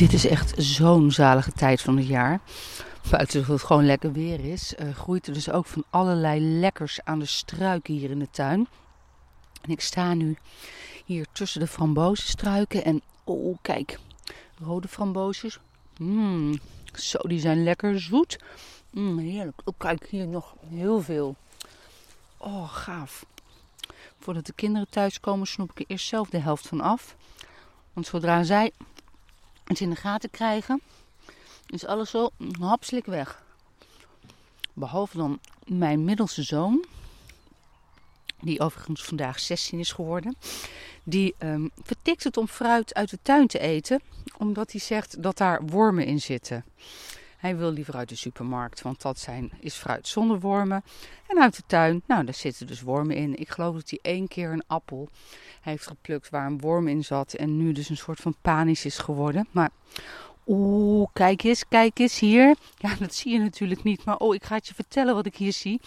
[0.00, 2.40] Dit is echt zo'n zalige tijd van het jaar.
[3.10, 7.00] Buiten dat het gewoon lekker weer is, uh, groeit er dus ook van allerlei lekkers
[7.04, 8.68] aan de struiken hier in de tuin.
[9.62, 10.36] En ik sta nu
[11.04, 13.98] hier tussen de frambozenstruiken en oh kijk,
[14.58, 15.58] rode framboosjes.
[15.98, 16.58] Mmm,
[16.94, 18.38] zo die zijn lekker zoet.
[18.90, 19.60] Mmm, heerlijk.
[19.64, 21.36] Oh kijk, hier nog heel veel.
[22.36, 23.26] Oh, gaaf.
[24.18, 27.16] Voordat de kinderen thuiskomen snoep ik er eerst zelf de helft van af.
[27.92, 28.72] Want zodra zij
[29.70, 30.80] het in de gaten krijgen,
[31.66, 33.42] is alles zo hapslik weg.
[34.72, 36.84] Behalve dan mijn middelste zoon,
[38.40, 40.36] die overigens vandaag 16 is geworden.
[41.02, 44.00] Die um, vertikt het om fruit uit de tuin te eten,
[44.38, 46.64] omdat hij zegt dat daar wormen in zitten.
[47.40, 50.82] Hij wil liever uit de supermarkt, want dat zijn, is fruit zonder wormen.
[51.26, 53.38] En uit de tuin, nou, daar zitten dus wormen in.
[53.38, 55.08] Ik geloof dat hij één keer een appel
[55.60, 57.32] heeft geplukt waar een worm in zat.
[57.32, 59.48] En nu dus een soort van panisch is geworden.
[59.50, 59.70] Maar,
[60.46, 62.56] oeh, kijk eens, kijk eens hier.
[62.76, 64.04] Ja, dat zie je natuurlijk niet.
[64.04, 65.80] Maar oh, ik ga het je vertellen wat ik hier zie.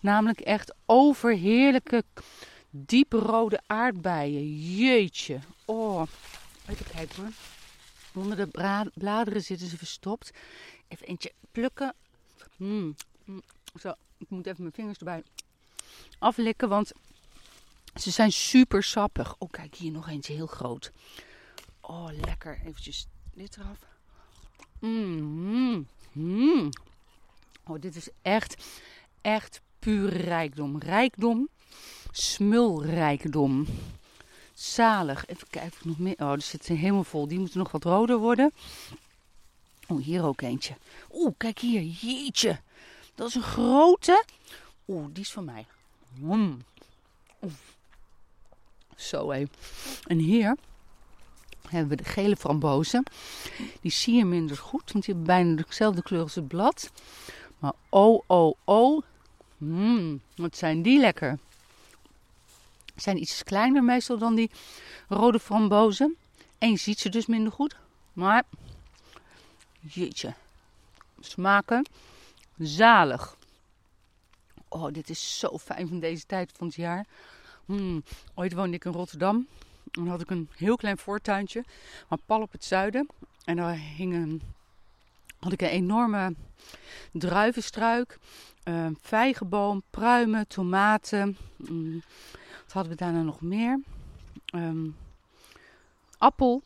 [0.00, 2.02] Namelijk echt overheerlijke,
[2.70, 4.58] dieprode aardbeien.
[4.76, 5.38] Jeetje.
[5.64, 6.02] Oh,
[6.66, 7.32] even kijken hoor.
[8.22, 10.30] Onder de bladeren zitten ze verstopt.
[10.90, 11.94] Even eentje plukken.
[12.56, 13.42] Mm, mm,
[13.80, 15.22] zo, ik moet even mijn vingers erbij
[16.18, 16.92] aflikken, want
[17.94, 19.34] ze zijn super sappig.
[19.38, 20.92] Oh, kijk, hier nog eentje heel groot.
[21.80, 22.60] Oh, lekker.
[22.64, 23.78] Eventjes dit eraf.
[24.78, 26.68] Mm, mm,
[27.64, 28.64] oh, dit is echt,
[29.20, 30.78] echt pure rijkdom.
[30.78, 31.48] Rijkdom,
[32.10, 33.66] smulrijkdom.
[34.54, 35.26] Zalig.
[35.26, 36.14] Even kijken of nog meer.
[36.18, 37.28] Oh, er zit helemaal vol.
[37.28, 38.52] Die moeten nog wat roder worden.
[39.90, 40.76] Oh, hier ook eentje.
[41.12, 41.82] Oeh, kijk hier.
[41.82, 42.60] Jeetje.
[43.14, 44.24] Dat is een grote.
[44.88, 45.66] Oeh, die is van mij.
[46.14, 46.62] Mm.
[48.96, 49.44] Zo hé.
[50.06, 50.56] En hier
[51.68, 53.02] hebben we de gele frambozen.
[53.80, 56.90] Die zie je minder goed, want die hebben bijna dezelfde kleur als het blad.
[57.58, 59.02] Maar oh, oh, oh.
[59.56, 61.38] Mmm, wat zijn die lekker.
[62.96, 64.50] Zijn iets kleiner meestal dan die
[65.08, 66.16] rode frambozen.
[66.58, 67.76] En je ziet ze dus minder goed.
[68.12, 68.42] Maar,
[69.80, 70.34] jeetje.
[71.20, 71.86] Smaken
[72.58, 73.36] zalig.
[74.68, 77.06] Oh, dit is zo fijn van deze tijd van het jaar.
[77.64, 78.02] Hmm,
[78.34, 79.46] ooit woonde ik in Rotterdam.
[79.84, 81.64] Dan had ik een heel klein voortuintje,
[82.08, 83.08] maar pal op het zuiden.
[83.44, 84.42] En daar hing een,
[85.38, 86.34] had ik een enorme
[87.12, 88.18] druivenstruik,
[88.64, 91.36] uh, vijgenboom, pruimen, tomaten.
[91.56, 92.02] Hmm,
[92.64, 93.80] wat hadden we daarna nog meer?
[94.54, 94.96] Um,
[96.18, 96.62] appel.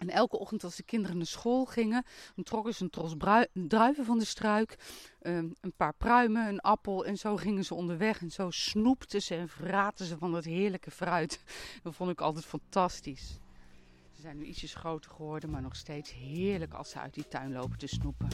[0.00, 2.04] En elke ochtend als de kinderen naar school gingen,
[2.42, 3.14] trokken ze een tros
[3.52, 4.78] druiven van de struik,
[5.22, 8.20] ehm, een paar pruimen, een appel en zo gingen ze onderweg.
[8.20, 11.42] En zo snoepten ze en vraten ze van dat heerlijke fruit.
[11.82, 13.38] Dat vond ik altijd fantastisch.
[14.12, 17.52] Ze zijn nu ietsjes groter geworden, maar nog steeds heerlijk als ze uit die tuin
[17.52, 18.28] lopen te snoepen.